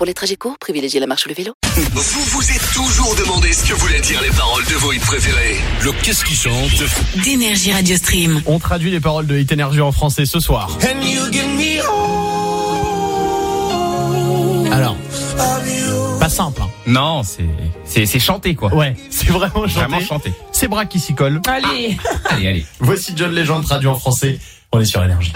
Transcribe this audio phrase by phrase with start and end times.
[0.00, 1.52] Pour les trajets courts, privilégiez la marche ou le vélo.
[1.76, 5.58] Vous vous êtes toujours demandé ce que voulaient dire les paroles de vos hits préférés.
[5.82, 8.40] Le Qu'est-ce qui chante d'énergie Radio Stream.
[8.46, 10.70] On traduit les paroles de Hit Energy en français ce soir.
[14.72, 14.96] Alors,
[16.18, 16.62] pas simple.
[16.62, 16.70] Hein.
[16.86, 17.44] Non, c'est
[17.84, 18.74] c'est c'est chanté quoi.
[18.74, 19.80] Ouais, c'est vraiment chanté.
[19.80, 20.32] Vraiment chanté.
[20.50, 21.42] C'est bras qui s'y colle.
[21.46, 21.98] Allez.
[22.30, 22.66] Allez, allez.
[22.78, 24.38] Voici John Legend traduit en français.
[24.72, 25.34] On est sur énergie.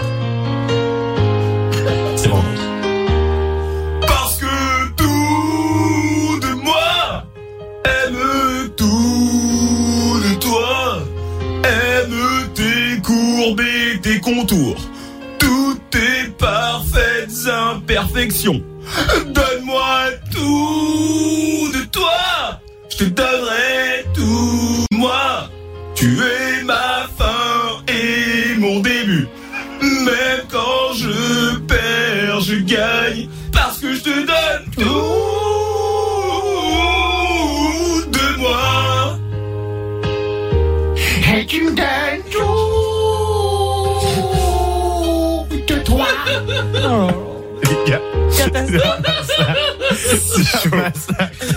[13.53, 14.77] Et tes contours,
[15.37, 18.63] toutes tes parfaites imperfections.
[19.27, 25.49] Donne-moi tout de toi, je te donnerai tout moi.
[25.93, 29.27] Tu es ma fin et mon début.
[29.81, 33.29] Même quand je perds, je gagne.
[33.51, 35.34] Parce que je te donne tout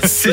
[0.05, 0.31] c'est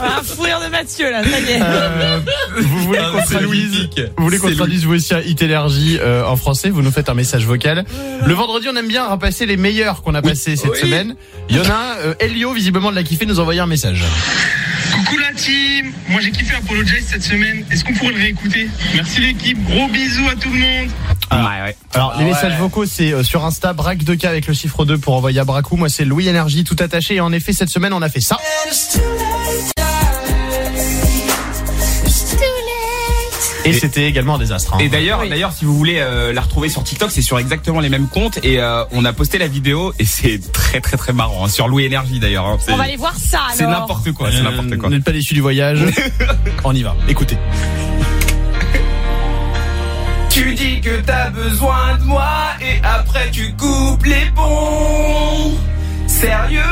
[0.00, 1.60] Un fou rire de Mathieu là, ça y est.
[1.62, 2.20] Euh,
[2.60, 4.00] vous voulez Ah, qu'on c'est traduise, Louisique.
[4.16, 7.08] vous voulez qu'on C'est traduise vous aussi à Energy euh, en français Vous nous faites
[7.08, 7.84] un message vocal.
[8.24, 10.78] Le vendredi, on aime bien repasser les meilleurs qu'on a passés cette Oui.
[10.80, 11.16] semaine.
[11.48, 13.66] Il y en a un, euh, Elio, visiblement de la kiffé, nous a envoyé un
[13.66, 14.04] message.
[14.92, 17.64] Coucou la team Moi j'ai kiffé Apologize cette semaine.
[17.70, 18.68] Est-ce qu'on pourrait le réécouter?
[18.94, 20.88] Merci l'équipe, gros bisous à tout le monde
[21.32, 21.76] Ouais, ouais.
[21.94, 22.24] Alors, les Ah ouais.
[22.24, 25.44] messages vocaux, c'est euh, sur Insta, Braque 2K avec le chiffre 2 pour envoyer à
[25.44, 25.76] Bracou.
[25.76, 27.16] Moi, c'est Louis Énergie, tout attaché.
[27.16, 28.36] Et en effet, cette semaine, on a fait ça.
[33.66, 34.74] Et c'était également un désastre.
[34.74, 34.78] hein.
[34.80, 37.90] Et d'ailleurs, d'ailleurs, si vous voulez euh, la retrouver sur TikTok, c'est sur exactement les
[37.90, 41.44] mêmes comptes et euh, on a posté la vidéo et c'est très très très marrant
[41.44, 42.46] hein, sur Louis Énergie d'ailleurs.
[42.46, 42.56] hein.
[42.68, 43.52] On va aller voir ça alors.
[43.54, 44.88] C'est n'importe quoi, c'est n'importe quoi.
[44.88, 45.84] Vous n'êtes pas déçu du voyage.
[46.64, 46.96] on y va.
[47.06, 47.36] Écoutez.
[50.40, 55.52] Tu dis que t'as besoin de moi et après tu coupes les ponts.
[56.06, 56.62] Sérieux?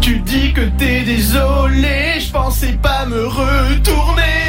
[0.00, 4.47] Tu dis que t'es désolé, je pensais pas me retourner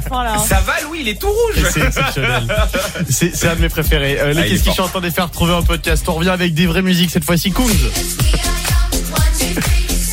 [0.00, 0.34] fin là.
[0.36, 0.44] hein.
[0.48, 1.64] Ça va Louis, il est tout rouge.
[1.72, 2.46] C'est exceptionnel.
[3.10, 4.18] C'est un de mes préférés.
[4.20, 6.04] Euh, les Ah, Qu'est-ce qui chantent en faire retrouver un podcast.
[6.08, 7.50] On revient avec des vraies musiques cette fois-ci.
[7.52, 7.68] Kunz.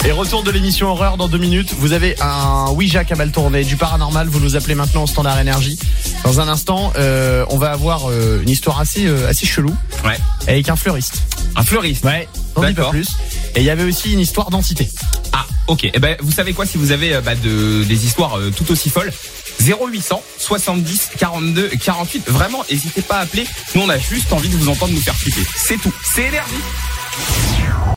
[0.05, 1.73] Et retour de l'émission horreur dans deux minutes.
[1.79, 4.27] Vous avez un Ouija qui a mal tourné, du paranormal.
[4.29, 5.77] Vous nous appelez maintenant au standard énergie.
[6.23, 9.75] Dans un instant, euh, on va avoir euh, une histoire assez euh, assez chelou
[10.05, 10.17] Ouais.
[10.47, 11.23] avec un fleuriste.
[11.57, 12.05] Un fleuriste.
[12.05, 12.27] Ouais.
[12.55, 12.91] J'en dis pas D'accord.
[12.91, 13.07] plus.
[13.55, 14.87] Et il y avait aussi une histoire d'entité.
[15.67, 15.89] Ok.
[15.93, 18.71] Eh ben, vous savez quoi, si vous avez euh, bah, de, des histoires euh, tout
[18.71, 19.11] aussi folles,
[19.61, 22.29] 0800 70 42 48.
[22.29, 23.45] Vraiment, n'hésitez pas à appeler.
[23.75, 25.41] Nous, on a juste envie de vous entendre nous faire flipper.
[25.55, 25.93] C'est tout.
[26.03, 27.96] C'est énergie.